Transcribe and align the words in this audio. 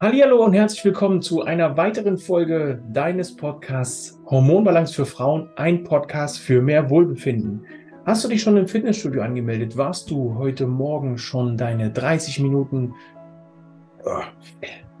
Hallo 0.00 0.44
und 0.44 0.52
herzlich 0.52 0.84
willkommen 0.84 1.20
zu 1.22 1.42
einer 1.42 1.76
weiteren 1.76 2.18
Folge 2.18 2.80
deines 2.88 3.34
Podcasts 3.34 4.16
Hormonbalance 4.26 4.94
für 4.94 5.04
Frauen, 5.04 5.50
ein 5.56 5.82
Podcast 5.82 6.38
für 6.38 6.62
mehr 6.62 6.88
Wohlbefinden. 6.88 7.66
Hast 8.06 8.22
du 8.22 8.28
dich 8.28 8.40
schon 8.40 8.56
im 8.56 8.68
Fitnessstudio 8.68 9.22
angemeldet? 9.22 9.76
Warst 9.76 10.08
du 10.08 10.36
heute 10.36 10.68
Morgen 10.68 11.18
schon 11.18 11.56
deine 11.56 11.90
30 11.90 12.38
Minuten 12.38 12.94
oh, 14.04 14.20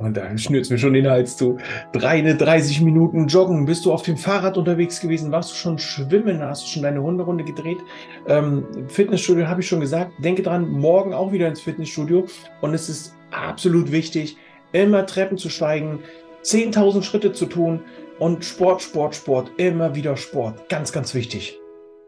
und 0.00 0.16
da 0.16 0.36
schnürt 0.36 0.64
es 0.64 0.70
mir 0.70 0.78
schon 0.78 0.94
den 0.94 1.08
Hals 1.08 1.36
zu. 1.36 1.58
Deine 1.92 2.34
30 2.34 2.80
Minuten 2.80 3.28
joggen. 3.28 3.66
Bist 3.66 3.84
du 3.84 3.92
auf 3.92 4.02
dem 4.02 4.16
Fahrrad 4.16 4.58
unterwegs 4.58 5.00
gewesen? 5.00 5.30
Warst 5.30 5.52
du 5.52 5.54
schon 5.54 5.78
schwimmen? 5.78 6.42
Hast 6.42 6.64
du 6.64 6.70
schon 6.70 6.82
deine 6.82 7.00
Hunderunde 7.00 7.44
gedreht? 7.44 7.78
Ähm, 8.26 8.66
Fitnessstudio 8.88 9.46
habe 9.46 9.60
ich 9.60 9.68
schon 9.68 9.78
gesagt. 9.78 10.10
Denke 10.24 10.42
dran, 10.42 10.68
morgen 10.68 11.14
auch 11.14 11.30
wieder 11.30 11.46
ins 11.46 11.60
Fitnessstudio. 11.60 12.26
Und 12.62 12.74
es 12.74 12.88
ist 12.88 13.14
absolut 13.30 13.92
wichtig, 13.92 14.36
immer 14.72 15.06
Treppen 15.06 15.38
zu 15.38 15.48
steigen, 15.48 16.00
10.000 16.42 17.02
Schritte 17.02 17.32
zu 17.32 17.46
tun 17.46 17.80
und 18.18 18.44
Sport, 18.44 18.82
Sport, 18.82 19.14
Sport, 19.14 19.52
immer 19.58 19.94
wieder 19.94 20.16
Sport. 20.16 20.68
Ganz, 20.68 20.92
ganz 20.92 21.14
wichtig. 21.14 21.58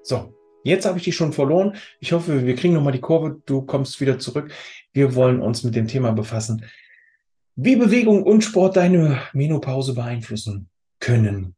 So, 0.03 0.35
jetzt 0.65 0.87
habe 0.87 0.99
ich 0.99 1.05
dich 1.05 1.17
schon 1.17 1.33
verloren. 1.33 1.77
Ich 2.01 2.13
hoffe, 2.13 2.47
wir 2.47 2.57
kriegen 2.57 2.75
nochmal 2.75 2.93
die 2.93 3.01
Kurve. 3.01 3.41
Du 3.47 3.63
kommst 3.63 4.01
wieder 4.01 4.19
zurück. 4.19 4.53
Wir 4.93 5.15
wollen 5.15 5.41
uns 5.41 5.63
mit 5.63 5.75
dem 5.75 5.89
Thema 5.89 6.13
befassen, 6.13 6.65
wie 7.57 7.77
Bewegung 7.77 8.23
und 8.23 8.43
Sport 8.43 8.77
deine 8.77 9.21
Menopause 9.33 9.95
beeinflussen 9.95 10.69
können. 10.99 11.55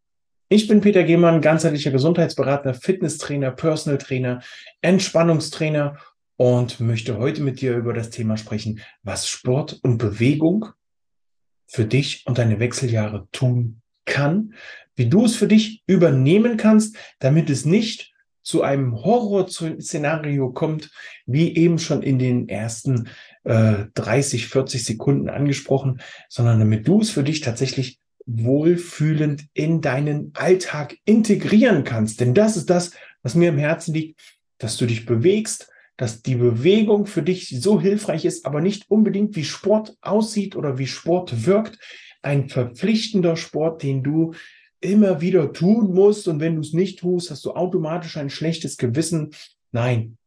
Ich 0.48 0.68
bin 0.68 0.82
Peter 0.82 1.02
Gehmann, 1.02 1.40
ganzheitlicher 1.40 1.90
Gesundheitsberater, 1.90 2.74
Fitnesstrainer, 2.74 3.52
Personal 3.52 3.98
Trainer, 3.98 4.42
Entspannungstrainer 4.82 5.96
und 6.36 6.78
möchte 6.80 7.16
heute 7.16 7.42
mit 7.42 7.60
dir 7.60 7.76
über 7.76 7.94
das 7.94 8.10
Thema 8.10 8.36
sprechen, 8.36 8.80
was 9.02 9.28
Sport 9.28 9.78
und 9.82 9.96
Bewegung 9.96 10.66
für 11.72 11.86
dich 11.86 12.26
und 12.26 12.36
deine 12.36 12.60
Wechseljahre 12.60 13.26
tun 13.32 13.80
kann, 14.04 14.52
wie 14.94 15.08
du 15.08 15.24
es 15.24 15.36
für 15.36 15.48
dich 15.48 15.82
übernehmen 15.86 16.58
kannst, 16.58 16.96
damit 17.18 17.48
es 17.48 17.64
nicht 17.64 18.12
zu 18.42 18.62
einem 18.62 19.02
Horrorszenario 19.02 20.50
kommt, 20.50 20.90
wie 21.24 21.56
eben 21.56 21.78
schon 21.78 22.02
in 22.02 22.18
den 22.18 22.48
ersten 22.48 23.08
äh, 23.44 23.86
30, 23.94 24.48
40 24.48 24.84
Sekunden 24.84 25.30
angesprochen, 25.30 26.02
sondern 26.28 26.58
damit 26.58 26.86
du 26.86 27.00
es 27.00 27.10
für 27.10 27.22
dich 27.22 27.40
tatsächlich 27.40 28.00
wohlfühlend 28.26 29.46
in 29.54 29.80
deinen 29.80 30.32
Alltag 30.34 30.98
integrieren 31.06 31.84
kannst. 31.84 32.20
Denn 32.20 32.34
das 32.34 32.56
ist 32.58 32.68
das, 32.68 32.90
was 33.22 33.34
mir 33.34 33.48
im 33.48 33.58
Herzen 33.58 33.94
liegt, 33.94 34.20
dass 34.58 34.76
du 34.76 34.84
dich 34.84 35.06
bewegst, 35.06 35.71
dass 35.96 36.22
die 36.22 36.36
Bewegung 36.36 37.06
für 37.06 37.22
dich 37.22 37.48
so 37.60 37.80
hilfreich 37.80 38.24
ist, 38.24 38.46
aber 38.46 38.60
nicht 38.60 38.90
unbedingt 38.90 39.36
wie 39.36 39.44
Sport 39.44 39.96
aussieht 40.00 40.56
oder 40.56 40.78
wie 40.78 40.86
Sport 40.86 41.46
wirkt. 41.46 41.78
Ein 42.22 42.48
verpflichtender 42.48 43.36
Sport, 43.36 43.82
den 43.82 44.02
du 44.02 44.32
immer 44.80 45.20
wieder 45.20 45.52
tun 45.52 45.94
musst. 45.94 46.28
Und 46.28 46.40
wenn 46.40 46.56
du 46.56 46.60
es 46.60 46.72
nicht 46.72 46.98
tust, 47.00 47.30
hast 47.30 47.44
du 47.44 47.52
automatisch 47.52 48.16
ein 48.16 48.30
schlechtes 48.30 48.76
Gewissen. 48.76 49.30
Nein. 49.70 50.18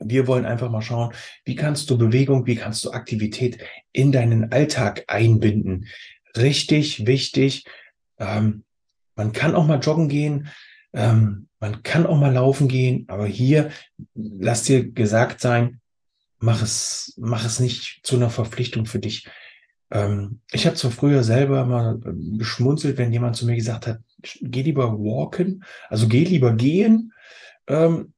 Wir 0.00 0.26
wollen 0.26 0.44
einfach 0.44 0.70
mal 0.70 0.82
schauen, 0.82 1.14
wie 1.44 1.54
kannst 1.54 1.88
du 1.88 1.96
Bewegung, 1.96 2.46
wie 2.46 2.56
kannst 2.56 2.84
du 2.84 2.90
Aktivität 2.90 3.58
in 3.92 4.12
deinen 4.12 4.52
Alltag 4.52 5.04
einbinden. 5.06 5.86
Richtig 6.36 7.06
wichtig. 7.06 7.64
Ähm, 8.18 8.64
man 9.14 9.32
kann 9.32 9.54
auch 9.54 9.66
mal 9.66 9.78
joggen 9.78 10.08
gehen. 10.08 10.48
Ähm, 10.94 11.48
man 11.60 11.82
kann 11.82 12.06
auch 12.06 12.18
mal 12.18 12.32
laufen 12.32 12.68
gehen, 12.68 13.04
aber 13.08 13.26
hier 13.26 13.70
lass 14.14 14.62
dir 14.62 14.90
gesagt 14.90 15.40
sein, 15.40 15.80
mach 16.38 16.62
es, 16.62 17.14
mach 17.16 17.44
es 17.44 17.58
nicht 17.58 18.00
zu 18.04 18.16
einer 18.16 18.30
Verpflichtung 18.30 18.86
für 18.86 19.00
dich. 19.00 19.28
Ähm, 19.90 20.40
ich 20.52 20.66
habe 20.66 20.76
zwar 20.76 20.90
früher 20.90 21.22
selber 21.22 21.64
mal 21.64 22.00
äh, 22.04 22.38
geschmunzelt, 22.38 22.98
wenn 22.98 23.12
jemand 23.12 23.36
zu 23.36 23.46
mir 23.46 23.56
gesagt 23.56 23.86
hat, 23.86 24.00
geh 24.40 24.62
lieber 24.62 24.92
walken, 24.92 25.64
also 25.88 26.06
geh 26.06 26.24
lieber 26.24 26.52
gehen, 26.52 27.12
ähm, 27.66 28.12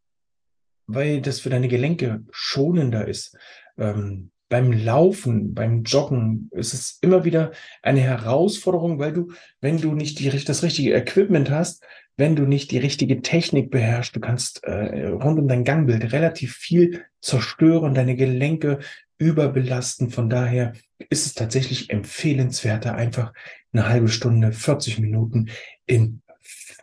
weil 0.87 1.21
das 1.21 1.41
für 1.41 1.51
deine 1.51 1.69
Gelenke 1.69 2.25
schonender 2.31 3.09
ist. 3.09 3.37
Ähm, 3.79 4.31
beim 4.49 4.73
Laufen, 4.73 5.55
beim 5.55 5.83
Joggen 5.83 6.51
ist 6.53 6.73
es 6.73 6.99
immer 7.01 7.25
wieder 7.25 7.51
eine 7.83 8.01
Herausforderung, 8.01 8.99
weil 8.99 9.13
du, 9.13 9.33
wenn 9.61 9.79
du 9.79 9.93
nicht 9.93 10.21
die, 10.21 10.31
das 10.31 10.63
richtige 10.63 10.95
Equipment 10.95 11.51
hast, 11.51 11.83
wenn 12.17 12.37
du 12.37 12.45
nicht 12.45 12.71
die 12.71 12.79
richtige 12.79 13.21
Technik 13.21 13.71
beherrschst, 13.71 14.17
du 14.17 14.21
kannst 14.21 14.65
äh, 14.65 15.09
rund 15.09 15.39
um 15.39 15.49
dein 15.49 15.65
Gangbild 15.65 16.13
relativ 16.13 16.55
viel 16.55 17.05
zerstören, 17.21 17.95
deine 17.95 18.17
Gelenke 18.17 18.79
überbelasten. 19.19 20.11
Von 20.11 20.31
daher 20.31 20.73
ist 21.11 21.27
es 21.27 21.35
tatsächlich 21.35 21.91
empfehlenswerter, 21.91 22.95
einfach 22.95 23.33
eine 23.73 23.89
halbe 23.89 24.09
Stunde, 24.09 24.53
40 24.53 24.99
Minuten 24.99 25.51
in 25.85 26.23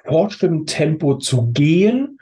fortschrittendem 0.06 0.66
Tempo 0.66 1.18
zu 1.18 1.52
gehen. 1.52 2.20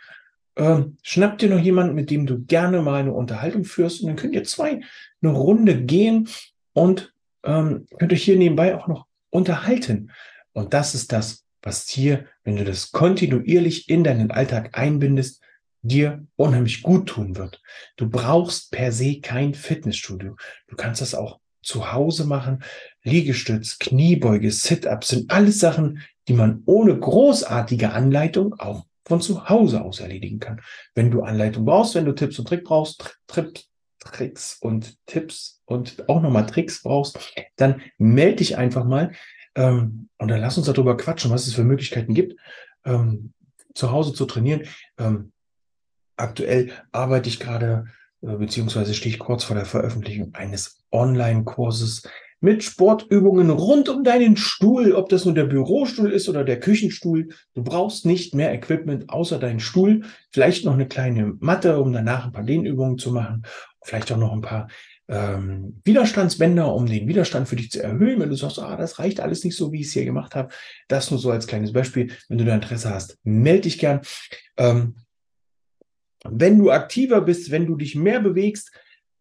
Ähm, 0.55 0.97
schnapp 1.01 1.38
dir 1.38 1.49
noch 1.49 1.59
jemanden, 1.59 1.95
mit 1.95 2.09
dem 2.09 2.25
du 2.25 2.43
gerne 2.45 2.81
mal 2.81 3.01
eine 3.01 3.13
Unterhaltung 3.13 3.63
führst 3.63 4.01
und 4.01 4.07
dann 4.07 4.16
könnt 4.16 4.35
ihr 4.35 4.43
zwei 4.43 4.81
eine 5.22 5.31
Runde 5.31 5.81
gehen 5.81 6.29
und 6.73 7.13
ähm, 7.43 7.88
könnt 7.97 8.13
euch 8.13 8.23
hier 8.23 8.38
nebenbei 8.38 8.75
auch 8.75 8.88
noch 8.88 9.07
unterhalten. 9.29 10.11
Und 10.53 10.73
das 10.73 10.93
ist 10.93 11.11
das, 11.11 11.41
was 11.61 11.85
dir, 11.85 12.25
wenn 12.44 12.55
du 12.55 12.63
das 12.63 12.91
kontinuierlich 12.91 13.89
in 13.89 14.03
deinen 14.03 14.31
Alltag 14.31 14.77
einbindest, 14.77 15.41
dir 15.81 16.25
unheimlich 16.35 16.83
gut 16.83 17.09
tun 17.09 17.35
wird. 17.38 17.61
Du 17.97 18.09
brauchst 18.09 18.72
per 18.72 18.91
se 18.91 19.19
kein 19.19 19.53
Fitnessstudio. 19.53 20.35
Du 20.67 20.75
kannst 20.75 21.01
das 21.01 21.16
auch 21.16 21.39
zu 21.63 21.91
Hause 21.91 22.25
machen. 22.25 22.63
Liegestütz, 23.03 23.79
Kniebeuge, 23.79 24.51
Sit-ups 24.51 25.09
sind 25.09 25.31
alles 25.31 25.59
Sachen, 25.59 26.01
die 26.27 26.33
man 26.33 26.63
ohne 26.66 26.97
großartige 26.97 27.91
Anleitung 27.91 28.53
auch 28.59 28.85
von 29.05 29.22
zu 29.22 29.49
Hause 29.49 29.81
aus 29.81 29.99
erledigen 29.99 30.39
kann. 30.39 30.61
Wenn 30.93 31.11
du 31.11 31.23
Anleitung 31.23 31.66
brauchst, 31.66 31.95
wenn 31.95 32.05
du 32.05 32.13
Tipps 32.13 32.38
und 32.39 32.47
Tricks 32.47 32.63
brauchst, 32.63 33.19
Tricks, 33.28 33.67
Tricks 33.99 34.57
und 34.61 34.97
Tipps 35.05 35.61
und 35.66 36.07
auch 36.09 36.22
nochmal 36.22 36.45
Tricks 36.45 36.81
brauchst, 36.81 37.19
dann 37.55 37.81
melde 37.97 38.38
dich 38.38 38.57
einfach 38.57 38.85
mal 38.85 39.11
ähm, 39.56 40.09
und 40.17 40.28
dann 40.28 40.39
lass 40.39 40.57
uns 40.57 40.67
darüber 40.67 40.97
quatschen, 40.97 41.31
was 41.31 41.47
es 41.47 41.53
für 41.53 41.63
Möglichkeiten 41.63 42.13
gibt, 42.13 42.39
ähm, 42.85 43.34
zu 43.73 43.91
Hause 43.91 44.13
zu 44.13 44.25
trainieren. 44.25 44.63
Ähm, 44.97 45.31
aktuell 46.16 46.72
arbeite 46.91 47.29
ich 47.29 47.39
gerade, 47.39 47.85
äh, 48.22 48.35
beziehungsweise 48.35 48.94
stehe 48.94 49.13
ich 49.13 49.19
kurz 49.19 49.44
vor 49.44 49.56
der 49.56 49.66
Veröffentlichung 49.66 50.34
eines 50.34 50.84
Online-Kurses 50.91 52.03
mit 52.41 52.63
Sportübungen 52.63 53.51
rund 53.51 53.88
um 53.88 54.03
deinen 54.03 54.35
Stuhl, 54.35 54.94
ob 54.94 55.09
das 55.09 55.25
nun 55.25 55.35
der 55.35 55.45
Bürostuhl 55.45 56.11
ist 56.11 56.28
oder 56.28 56.44
der 56.44 56.59
Küchenstuhl. 56.59 57.29
Du 57.53 57.63
brauchst 57.63 58.06
nicht 58.06 58.34
mehr 58.34 58.51
Equipment 58.51 59.09
außer 59.09 59.38
deinen 59.38 59.59
Stuhl, 59.59 60.01
vielleicht 60.31 60.66
noch 60.66 60.73
eine 60.73 60.88
kleine 60.88 61.35
Matte, 61.40 61.79
um 61.79 61.94
danach 61.94 62.25
ein 62.25 62.31
paar 62.31 62.44
Dehnübungen 62.44 62.97
zu 62.97 63.11
machen, 63.11 63.44
vielleicht 63.84 64.11
auch 64.11 64.17
noch 64.17 64.34
ein 64.34 64.41
paar 64.41 64.67
ähm, 65.07 65.81
Widerstandsbänder, 65.84 66.73
um 66.73 66.85
den 66.85 67.07
Widerstand 67.07 67.47
für 67.47 67.56
dich 67.56 67.72
zu 67.72 67.84
erhöhen. 67.84 68.19
Wenn 68.19 68.29
du 68.29 68.35
sagst, 68.35 68.59
ah, 68.59 68.75
das 68.75 69.00
reicht 69.00 69.19
alles 69.19 69.44
nicht 69.44 69.56
so, 69.56 69.72
wie 69.72 69.81
ich 69.81 69.88
es 69.88 69.94
hier 69.94 70.06
gemacht 70.06 70.35
habe, 70.35 70.53
das 70.88 71.12
nur 71.12 71.19
so 71.19 71.31
als 71.31 71.47
kleines 71.47 71.73
Beispiel. 71.73 72.12
Wenn 72.29 72.38
du 72.38 72.45
da 72.45 72.56
Interesse 72.56 72.89
hast, 72.94 73.17
melde 73.23 73.61
dich 73.61 73.79
gern. 73.79 74.01
Ähm, 74.57 74.95
wenn 76.23 76.59
du 76.59 76.72
aktiver 76.72 77.22
bist, 77.22 77.51
wenn 77.51 77.66
du 77.66 77.75
dich 77.75 77.95
mehr 77.95 78.19
bewegst, 78.19 78.72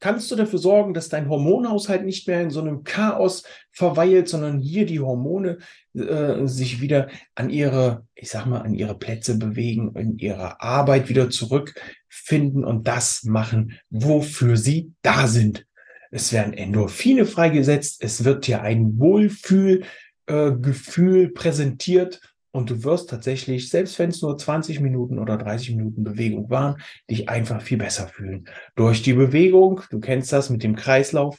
kannst 0.00 0.30
du 0.30 0.36
dafür 0.36 0.58
sorgen, 0.58 0.94
dass 0.94 1.08
dein 1.08 1.28
Hormonhaushalt 1.28 2.04
nicht 2.04 2.26
mehr 2.26 2.42
in 2.42 2.50
so 2.50 2.60
einem 2.60 2.84
Chaos 2.84 3.44
verweilt, 3.70 4.28
sondern 4.28 4.58
hier 4.58 4.86
die 4.86 5.00
Hormone 5.00 5.58
äh, 5.94 6.46
sich 6.46 6.80
wieder 6.80 7.08
an 7.34 7.50
ihre, 7.50 8.06
ich 8.14 8.30
sag 8.30 8.46
mal, 8.46 8.62
an 8.62 8.74
ihre 8.74 8.98
Plätze 8.98 9.38
bewegen, 9.38 9.94
in 9.96 10.19
ihre 10.19 10.60
Arbeit 10.60 11.08
wieder 11.08 11.30
zurückfinden 11.30 12.64
und 12.64 12.88
das 12.88 13.24
machen, 13.24 13.78
wofür 13.90 14.56
sie 14.56 14.92
da 15.02 15.26
sind. 15.26 15.66
Es 16.10 16.32
werden 16.32 16.54
Endorphine 16.54 17.26
freigesetzt, 17.26 18.03
es 18.03 18.25
wird 18.25 18.47
dir 18.47 18.62
ein 18.62 18.98
Wohlfühlgefühl 18.98 21.25
äh, 21.25 21.29
präsentiert 21.29 22.20
und 22.52 22.70
du 22.70 22.82
wirst 22.82 23.11
tatsächlich, 23.11 23.69
selbst 23.69 23.99
wenn 23.99 24.11
es 24.11 24.23
nur 24.23 24.37
20 24.37 24.81
Minuten 24.81 25.20
oder 25.20 25.37
30 25.37 25.76
Minuten 25.76 26.02
Bewegung 26.02 26.50
waren, 26.50 26.81
dich 27.08 27.29
einfach 27.29 27.62
viel 27.62 27.79
besser 27.79 28.08
fühlen. 28.08 28.49
Durch 28.75 29.02
die 29.02 29.12
Bewegung, 29.12 29.82
du 29.90 30.00
kennst 30.00 30.32
das 30.32 30.50
mit 30.50 30.64
dem 30.64 30.75
Kreislauf, 30.75 31.38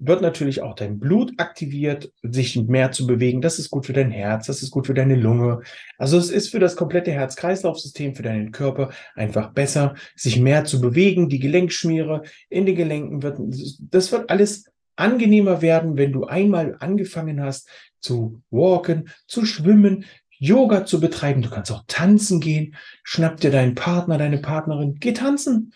wird 0.00 0.22
natürlich 0.22 0.62
auch 0.62 0.74
dein 0.74 0.98
Blut 0.98 1.34
aktiviert, 1.36 2.10
sich 2.22 2.56
mehr 2.56 2.90
zu 2.90 3.06
bewegen. 3.06 3.42
Das 3.42 3.58
ist 3.58 3.70
gut 3.70 3.86
für 3.86 3.92
dein 3.92 4.10
Herz, 4.10 4.46
das 4.46 4.62
ist 4.62 4.70
gut 4.70 4.86
für 4.86 4.94
deine 4.94 5.14
Lunge. 5.14 5.60
Also 5.98 6.16
es 6.16 6.30
ist 6.30 6.48
für 6.48 6.58
das 6.58 6.74
komplette 6.74 7.12
Herz-Kreislauf-System, 7.12 8.14
für 8.14 8.22
deinen 8.22 8.50
Körper 8.50 8.90
einfach 9.14 9.52
besser, 9.52 9.94
sich 10.16 10.40
mehr 10.40 10.64
zu 10.64 10.80
bewegen. 10.80 11.28
Die 11.28 11.38
Gelenkschmiere 11.38 12.22
in 12.48 12.66
den 12.66 12.76
Gelenken 12.76 13.22
wird, 13.22 13.38
das 13.90 14.10
wird 14.10 14.30
alles 14.30 14.64
angenehmer 14.96 15.62
werden, 15.62 15.96
wenn 15.96 16.12
du 16.12 16.24
einmal 16.24 16.76
angefangen 16.80 17.42
hast 17.42 17.68
zu 18.00 18.42
walken, 18.50 19.10
zu 19.26 19.44
schwimmen, 19.44 20.06
Yoga 20.38 20.86
zu 20.86 21.00
betreiben. 21.00 21.42
Du 21.42 21.50
kannst 21.50 21.70
auch 21.70 21.84
tanzen 21.86 22.40
gehen. 22.40 22.74
Schnapp 23.02 23.40
dir 23.40 23.50
deinen 23.50 23.74
Partner, 23.74 24.16
deine 24.16 24.38
Partnerin. 24.38 24.96
Geh 24.98 25.12
tanzen. 25.12 25.72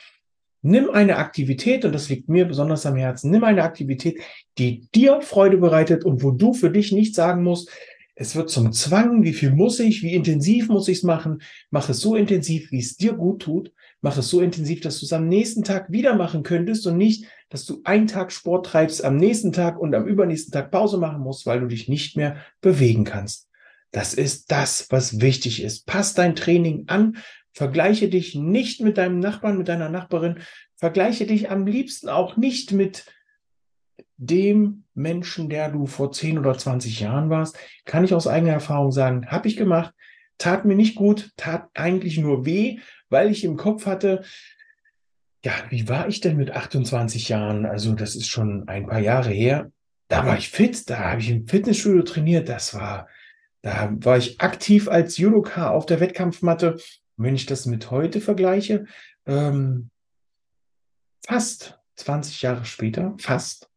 Nimm 0.67 0.89
eine 0.89 1.19
Aktivität, 1.19 1.85
und 1.85 1.93
das 1.93 2.09
liegt 2.09 2.29
mir 2.29 2.47
besonders 2.47 2.87
am 2.87 2.97
Herzen, 2.97 3.31
nimm 3.31 3.45
eine 3.45 3.63
Aktivität, 3.63 4.21
die 4.57 4.89
dir 4.95 5.21
Freude 5.21 5.59
bereitet 5.59 6.05
und 6.05 6.23
wo 6.23 6.31
du 6.31 6.55
für 6.55 6.71
dich 6.71 6.91
nicht 6.91 7.15
sagen 7.15 7.43
musst, 7.43 7.71
es 8.17 8.35
wird 8.35 8.49
zum 8.49 8.73
Zwang, 8.73 9.25
wie 9.25 9.33
viel 9.33 9.51
muss 9.51 9.79
ich, 9.81 10.03
wie 10.03 10.15
intensiv 10.15 10.69
muss 10.69 10.89
ich 10.89 10.99
es 10.99 11.03
machen. 11.03 11.43
Mach 11.71 11.89
es 11.89 11.99
so 11.99 12.15
intensiv, 12.15 12.71
wie 12.71 12.79
es 12.79 12.97
dir 12.97 13.13
gut 13.13 13.43
tut. 13.43 13.73
Mach 14.01 14.17
es 14.17 14.31
so 14.31 14.41
intensiv, 14.41 14.81
dass 14.81 15.01
du 15.01 15.07
es 15.07 15.13
am 15.13 15.29
nächsten 15.29 15.65
Tag 15.65 15.91
wieder 15.91 16.15
machen 16.15 16.45
könntest 16.45 16.87
und 16.87 16.97
nicht, 16.97 17.27
dass 17.51 17.67
du 17.67 17.81
einen 17.85 18.07
Tag 18.07 18.33
Sport 18.33 18.67
treibst, 18.67 19.05
am 19.05 19.17
nächsten 19.17 19.53
Tag 19.53 19.79
und 19.79 19.95
am 19.95 20.07
übernächsten 20.07 20.53
Tag 20.53 20.71
Pause 20.71 20.97
machen 20.97 21.23
musst, 21.23 21.45
weil 21.45 21.61
du 21.61 21.67
dich 21.67 21.89
nicht 21.89 22.17
mehr 22.17 22.37
bewegen 22.61 23.05
kannst. 23.05 23.49
Das 23.91 24.15
ist 24.15 24.51
das, 24.51 24.87
was 24.91 25.21
wichtig 25.21 25.63
ist. 25.63 25.87
Pass 25.87 26.15
dein 26.15 26.37
Training 26.37 26.85
an. 26.87 27.17
Vergleiche 27.55 28.09
dich 28.09 28.35
nicht 28.35 28.81
mit 28.81 28.99
deinem 28.99 29.21
Nachbarn, 29.21 29.57
mit 29.57 29.69
deiner 29.69 29.89
Nachbarin. 29.89 30.41
Vergleiche 30.77 31.27
dich 31.27 31.51
am 31.51 31.67
liebsten 31.67 32.09
auch 32.09 32.37
nicht 32.37 32.73
mit 32.73 33.07
dem 34.17 34.85
Menschen, 34.95 35.49
der 35.49 35.71
du 35.71 35.87
vor 35.87 36.13
10 36.13 36.39
oder 36.39 36.57
20 36.57 37.01
Jahren 37.01 37.31
warst, 37.31 37.57
kann 37.85 38.05
ich 38.05 38.15
aus 38.15 38.27
eigener 38.27 38.53
Erfahrung 38.53 38.93
sagen, 38.93 39.27
habe 39.27 39.49
ich 39.49 39.57
gemacht, 39.57 39.95
tat 40.39 40.65
mir 40.65 40.77
nicht 40.77 40.95
gut, 40.95 41.31
tat 41.37 41.69
eigentlich 41.75 42.19
nur 42.19 42.45
weh, 42.45 42.79
weil 43.09 43.31
ich 43.31 43.45
im 43.45 43.57
Kopf 43.57 43.87
hatte, 43.87 44.23
ja, 45.45 45.53
wie 45.69 45.89
war 45.89 46.09
ich 46.09 46.21
denn 46.21 46.37
mit 46.37 46.51
28 46.51 47.29
Jahren? 47.29 47.67
Also 47.67 47.93
das 47.93 48.17
ist 48.17 48.29
schon 48.29 48.67
ein 48.67 48.87
paar 48.87 49.01
Jahre 49.01 49.31
her. 49.31 49.71
Da 50.09 50.27
war 50.27 50.39
ich 50.39 50.49
fit, 50.49 50.89
da 50.89 50.99
habe 51.11 51.21
ich 51.21 51.31
im 51.31 51.47
Fitnessstudio 51.47 52.03
trainiert, 52.03 52.49
das 52.49 52.75
war, 52.75 53.09
da 53.63 53.93
war 53.97 54.17
ich 54.17 54.41
aktiv 54.41 54.89
als 54.89 55.19
Judoka 55.19 55.71
auf 55.71 55.87
der 55.87 56.01
Wettkampfmatte. 56.01 56.77
Und 57.17 57.25
wenn 57.25 57.35
ich 57.35 57.47
das 57.47 57.67
mit 57.67 57.91
heute 57.91 58.21
vergleiche, 58.21 58.87
ähm, 59.27 59.91
fast 61.27 61.79
20 61.97 62.43
Jahre 62.43 62.65
später, 62.65 63.15
fast, 63.19 63.69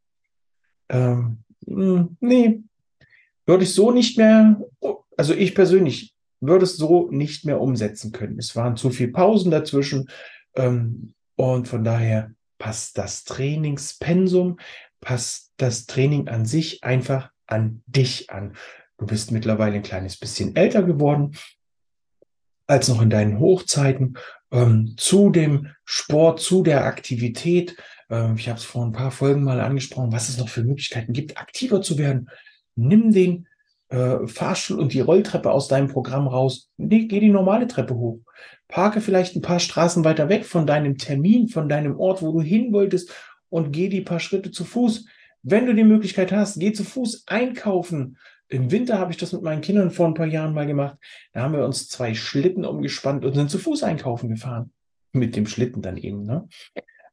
ähm, 0.89 1.43
hm, 1.65 2.17
nee, 2.19 2.61
würde 3.45 3.63
ich 3.63 3.73
so 3.73 3.91
nicht 3.91 4.17
mehr, 4.17 4.59
also 5.15 5.33
ich 5.33 5.55
persönlich 5.55 6.13
würde 6.39 6.65
es 6.65 6.77
so 6.77 7.09
nicht 7.09 7.45
mehr 7.45 7.61
umsetzen 7.61 8.11
können. 8.11 8.37
Es 8.37 8.55
waren 8.55 8.77
zu 8.77 8.89
viele 8.89 9.11
Pausen 9.11 9.51
dazwischen 9.51 10.09
ähm, 10.55 11.13
und 11.35 11.67
von 11.67 11.83
daher 11.83 12.31
passt 12.57 12.97
das 12.97 13.23
Trainingspensum, 13.23 14.59
passt 14.99 15.53
das 15.57 15.85
Training 15.85 16.27
an 16.27 16.45
sich 16.45 16.83
einfach 16.83 17.31
an 17.45 17.81
dich 17.85 18.29
an. 18.29 18.55
Du 18.97 19.05
bist 19.05 19.31
mittlerweile 19.31 19.75
ein 19.75 19.83
kleines 19.83 20.17
bisschen 20.17 20.55
älter 20.55 20.83
geworden 20.83 21.35
als 22.67 22.87
noch 22.87 23.01
in 23.01 23.09
deinen 23.09 23.39
Hochzeiten. 23.39 24.17
Ähm, 24.51 24.93
zu 24.97 25.29
dem 25.29 25.67
Sport, 25.83 26.39
zu 26.39 26.63
der 26.63 26.85
Aktivität 26.85 27.75
ähm, 28.09 28.35
ich 28.37 28.49
habe 28.49 28.59
es 28.59 28.65
vor 28.65 28.85
ein 28.85 28.91
paar 28.91 29.11
Folgen 29.11 29.43
mal 29.43 29.59
angesprochen, 29.59 30.11
was 30.11 30.29
es 30.29 30.37
noch 30.37 30.49
für 30.49 30.63
Möglichkeiten 30.63 31.13
gibt, 31.13 31.37
aktiver 31.37 31.81
zu 31.81 31.97
werden. 31.97 32.29
Nimm 32.75 33.11
den 33.11 33.47
äh, 33.89 34.27
Fahrstuhl 34.27 34.79
und 34.79 34.93
die 34.93 34.99
Rolltreppe 34.99 35.51
aus 35.51 35.67
deinem 35.67 35.87
Programm 35.87 36.27
raus. 36.27 36.69
Nee, 36.77 37.05
geh 37.05 37.19
die 37.19 37.29
normale 37.29 37.67
Treppe 37.67 37.95
hoch. 37.95 38.19
Parke 38.67 39.01
vielleicht 39.01 39.35
ein 39.35 39.41
paar 39.41 39.59
Straßen 39.59 40.03
weiter 40.03 40.29
weg 40.29 40.45
von 40.45 40.67
deinem 40.67 40.97
Termin, 40.97 41.47
von 41.47 41.69
deinem 41.69 41.97
Ort, 41.97 42.21
wo 42.21 42.31
du 42.31 42.41
hin 42.41 42.73
wolltest 42.73 43.13
und 43.49 43.71
geh 43.71 43.87
die 43.87 44.01
paar 44.01 44.19
Schritte 44.19 44.51
zu 44.51 44.65
Fuß. 44.65 45.05
Wenn 45.41 45.65
du 45.65 45.73
die 45.73 45.85
Möglichkeit 45.85 46.33
hast, 46.33 46.59
geh 46.59 46.73
zu 46.73 46.83
Fuß 46.83 47.23
einkaufen. 47.27 48.17
Im 48.49 48.71
Winter 48.71 48.97
habe 48.97 49.11
ich 49.11 49.17
das 49.17 49.33
mit 49.33 49.41
meinen 49.41 49.61
Kindern 49.61 49.91
vor 49.91 50.07
ein 50.07 50.13
paar 50.13 50.25
Jahren 50.25 50.53
mal 50.53 50.67
gemacht. 50.67 50.97
Da 51.33 51.41
haben 51.41 51.53
wir 51.53 51.65
uns 51.65 51.89
zwei 51.89 52.13
Schlitten 52.13 52.65
umgespannt 52.65 53.25
und 53.25 53.33
sind 53.33 53.49
zu 53.49 53.59
Fuß 53.59 53.83
einkaufen 53.83 54.29
gefahren. 54.29 54.71
Mit 55.11 55.35
dem 55.35 55.47
Schlitten 55.47 55.81
dann 55.81 55.97
eben. 55.97 56.23
Ne? 56.23 56.47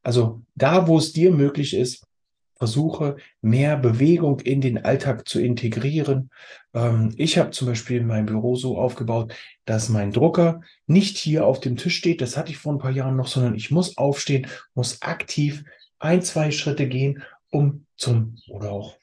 Also 0.02 0.42
da, 0.54 0.86
wo 0.86 0.98
es 0.98 1.12
dir 1.12 1.32
möglich 1.32 1.74
ist, 1.74 2.06
versuche 2.56 3.16
mehr 3.40 3.76
Bewegung 3.76 4.40
in 4.40 4.60
den 4.60 4.84
Alltag 4.84 5.28
zu 5.28 5.40
integrieren. 5.40 6.30
Ähm, 6.72 7.12
ich 7.16 7.36
habe 7.36 7.50
zum 7.50 7.68
Beispiel 7.68 8.02
mein 8.02 8.26
Büro 8.26 8.54
so 8.54 8.78
aufgebaut, 8.78 9.34
dass 9.64 9.88
mein 9.88 10.12
Drucker 10.12 10.60
nicht 10.86 11.18
hier 11.18 11.46
auf 11.46 11.60
dem 11.60 11.76
Tisch 11.76 11.96
steht. 11.96 12.20
Das 12.20 12.36
hatte 12.36 12.52
ich 12.52 12.58
vor 12.58 12.72
ein 12.72 12.78
paar 12.78 12.90
Jahren 12.92 13.16
noch, 13.16 13.26
sondern 13.26 13.54
ich 13.54 13.70
muss 13.70 13.96
aufstehen, 13.96 14.46
muss 14.74 15.02
aktiv 15.02 15.64
ein, 15.98 16.22
zwei 16.22 16.50
Schritte 16.50 16.88
gehen, 16.88 17.22
um 17.50 17.86
zum, 17.96 18.36
oder 18.48 18.70
auch 18.70 18.96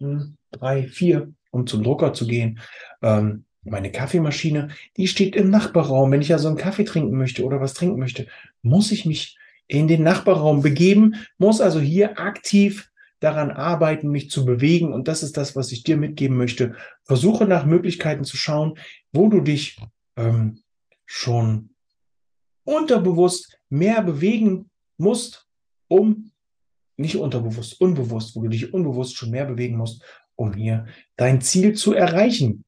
hm, 0.00 0.36
drei, 0.50 0.88
vier, 0.88 1.32
um 1.50 1.66
zum 1.66 1.82
Drucker 1.82 2.12
zu 2.12 2.26
gehen. 2.26 2.60
Ähm, 3.02 3.44
meine 3.62 3.92
Kaffeemaschine, 3.92 4.68
die 4.96 5.08
steht 5.08 5.36
im 5.36 5.50
Nachbarraum. 5.50 6.10
Wenn 6.10 6.22
ich 6.22 6.32
also 6.32 6.48
einen 6.48 6.56
Kaffee 6.56 6.84
trinken 6.84 7.16
möchte 7.16 7.44
oder 7.44 7.60
was 7.60 7.74
trinken 7.74 7.98
möchte, 7.98 8.26
muss 8.62 8.92
ich 8.92 9.04
mich 9.04 9.38
in 9.66 9.88
den 9.88 10.02
Nachbarraum 10.02 10.62
begeben, 10.62 11.16
muss 11.36 11.60
also 11.60 11.78
hier 11.80 12.18
aktiv 12.18 12.90
daran 13.20 13.50
arbeiten, 13.50 14.08
mich 14.10 14.30
zu 14.30 14.44
bewegen. 14.44 14.92
Und 14.92 15.08
das 15.08 15.22
ist 15.22 15.36
das, 15.36 15.56
was 15.56 15.72
ich 15.72 15.82
dir 15.82 15.96
mitgeben 15.96 16.36
möchte. 16.36 16.74
Versuche 17.04 17.44
nach 17.44 17.66
Möglichkeiten 17.66 18.24
zu 18.24 18.36
schauen, 18.36 18.78
wo 19.12 19.28
du 19.28 19.40
dich 19.40 19.78
ähm, 20.16 20.62
schon 21.04 21.70
unterbewusst 22.64 23.58
mehr 23.68 24.02
bewegen 24.02 24.70
musst, 24.96 25.46
um 25.88 26.30
nicht 26.96 27.16
unterbewusst, 27.16 27.80
unbewusst, 27.80 28.34
wo 28.34 28.42
du 28.42 28.48
dich 28.48 28.72
unbewusst 28.72 29.16
schon 29.16 29.30
mehr 29.30 29.46
bewegen 29.46 29.76
musst, 29.76 30.02
um 30.38 30.54
hier 30.54 30.86
dein 31.16 31.40
Ziel 31.40 31.74
zu 31.74 31.92
erreichen. 31.92 32.64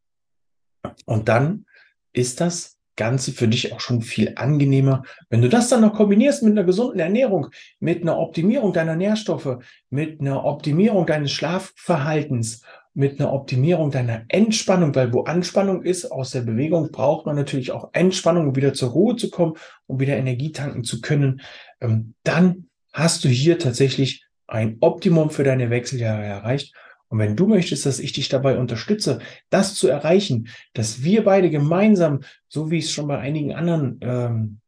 Und 1.06 1.28
dann 1.28 1.67
ist 2.12 2.40
das 2.40 2.78
Ganze 2.96 3.32
für 3.32 3.49
dich 3.49 3.72
auch 3.72 3.81
schon 3.81 4.02
viel 4.02 4.32
angenehmer. 4.37 5.05
Wenn 5.31 5.40
du 5.40 5.49
das 5.49 5.69
dann 5.69 5.81
noch 5.81 5.94
kombinierst 5.94 6.43
mit 6.43 6.52
einer 6.52 6.64
gesunden 6.64 7.00
Ernährung, 7.00 7.46
mit 7.78 8.02
einer 8.02 8.19
Optimierung 8.19 8.72
deiner 8.72 8.96
Nährstoffe, 8.96 9.58
mit 9.88 10.20
einer 10.20 10.44
Optimierung 10.44 11.06
deines 11.06 11.31
Schlafverhaltens, 11.32 12.62
mit 12.93 13.20
einer 13.20 13.32
Optimierung 13.32 13.90
deiner 13.93 14.25
Entspannung, 14.28 14.94
weil 14.94 15.12
wo 15.12 15.22
Anspannung 15.22 15.82
ist 15.82 16.11
aus 16.11 16.32
der 16.32 16.40
Bewegung, 16.40 16.90
braucht 16.90 17.25
man 17.25 17.37
natürlich 17.37 17.70
auch 17.70 17.90
Entspannung, 17.93 18.49
um 18.49 18.56
wieder 18.56 18.75
zur 18.75 18.90
Ruhe 18.90 19.17
zu 19.17 19.31
kommen, 19.31 19.55
um 19.87 20.00
wieder 20.00 20.17
Energie 20.17 20.50
tanken 20.50 20.82
zu 20.82 21.00
können. 21.00 21.40
Ähm, 21.81 22.14
dann 22.25 22.67
hast 22.93 23.25
du 23.25 23.28
hier 23.28 23.58
tatsächlich 23.58 24.26
ein 24.49 24.78
Optimum 24.81 25.31
für 25.31 25.44
deine 25.44 25.70
Wechseljahre 25.70 26.25
erreicht. 26.25 26.75
Und 27.11 27.19
wenn 27.19 27.37
du 27.37 27.47
möchtest, 27.47 27.87
dass 27.87 27.99
ich 27.99 28.12
dich 28.12 28.29
dabei 28.29 28.57
unterstütze, 28.57 29.19
das 29.51 29.75
zu 29.75 29.89
erreichen, 29.89 30.49
dass 30.75 31.03
wir 31.03 31.25
beide 31.25 31.51
gemeinsam, 31.51 32.21
so 32.49 32.71
wie 32.71 32.79
ich 32.79 32.85
es 32.85 32.93
schon 32.93 33.09
bei 33.09 33.19
einigen 33.19 33.53
anderen, 33.53 33.99
ähm, 34.01 34.61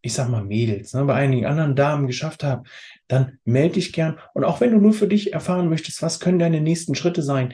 ich 0.00 0.14
sag 0.14 0.28
mal 0.28 0.44
Mädels, 0.44 0.94
ne, 0.94 1.04
bei 1.04 1.14
einigen 1.14 1.46
anderen 1.46 1.74
Damen 1.74 2.06
geschafft 2.06 2.44
habe, 2.44 2.62
dann 3.08 3.38
melde 3.44 3.74
dich 3.74 3.92
gern. 3.92 4.18
Und 4.32 4.44
auch 4.44 4.60
wenn 4.60 4.70
du 4.70 4.78
nur 4.78 4.92
für 4.92 5.08
dich 5.08 5.32
erfahren 5.32 5.68
möchtest, 5.68 6.02
was 6.02 6.20
können 6.20 6.38
deine 6.38 6.60
nächsten 6.60 6.94
Schritte 6.94 7.22
sein, 7.22 7.52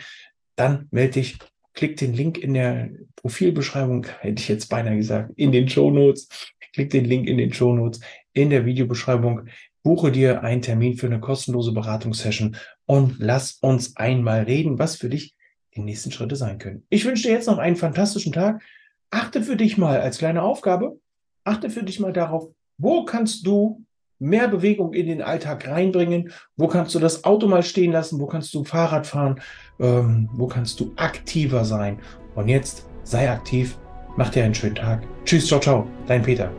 dann 0.57 0.89
melde 0.91 1.15
dich, 1.15 1.39
klick 1.73 1.97
den 1.97 2.12
Link 2.12 2.37
in 2.37 2.52
der 2.52 2.91
Profilbeschreibung, 3.17 4.07
hätte 4.21 4.43
ich 4.43 4.49
jetzt 4.49 4.69
beinahe 4.69 4.97
gesagt, 4.97 5.33
in 5.37 5.52
den 5.52 5.69
Show 5.69 5.91
Notes. 5.91 6.29
Klick 6.75 6.91
den 6.91 7.07
Link 7.07 7.26
in 7.26 7.38
den 7.38 7.52
Show 7.52 7.75
Notes 7.75 8.00
in 8.35 8.50
der 8.50 8.67
Videobeschreibung 8.67 9.49
buche 9.82 10.12
dir 10.12 10.42
einen 10.42 10.62
Termin 10.62 10.97
für 10.97 11.06
eine 11.06 11.20
kostenlose 11.20 11.73
Beratungssession 11.73 12.56
und 12.87 13.16
lass 13.18 13.58
uns 13.61 13.97
einmal 13.97 14.42
reden, 14.42 14.78
was 14.78 14.97
für 14.97 15.08
dich 15.08 15.35
die 15.75 15.80
nächsten 15.80 16.11
Schritte 16.11 16.37
sein 16.37 16.58
können. 16.58 16.85
Ich 16.88 17.04
wünsche 17.04 17.28
dir 17.28 17.35
jetzt 17.35 17.47
noch 17.47 17.58
einen 17.58 17.76
fantastischen 17.76 18.32
Tag. 18.32 18.62
Achte 19.11 19.42
für 19.42 19.56
dich 19.56 19.78
mal 19.78 20.00
als 20.00 20.18
kleine 20.18 20.42
Aufgabe, 20.42 20.99
achte 21.44 21.70
für 21.70 21.82
dich 21.82 22.00
mal 22.00 22.12
darauf, 22.12 22.49
wo 22.76 23.04
kannst 23.04 23.47
du 23.47 23.85
mehr 24.18 24.49
Bewegung 24.49 24.92
in 24.92 25.06
den 25.06 25.23
Alltag 25.23 25.66
reinbringen? 25.68 26.32
Wo 26.56 26.68
kannst 26.68 26.94
du 26.94 26.99
das 26.99 27.25
Auto 27.25 27.47
mal 27.47 27.62
stehen 27.62 27.92
lassen? 27.92 28.20
Wo 28.20 28.26
kannst 28.26 28.52
du 28.54 28.64
Fahrrad 28.64 29.06
fahren? 29.06 29.40
Ähm, 29.78 30.28
wo 30.32 30.47
kannst 30.47 30.80
du 30.80 30.92
aktiver 30.97 31.64
sein? 31.64 31.99
Und 32.35 32.49
jetzt 32.49 32.87
sei 33.04 33.30
aktiv, 33.30 33.78
mach 34.16 34.30
dir 34.30 34.44
einen 34.44 34.54
schönen 34.54 34.75
Tag. 34.75 35.02
Tschüss, 35.25 35.47
ciao, 35.47 35.61
ciao, 35.61 35.87
dein 36.06 36.23
Peter. 36.23 36.50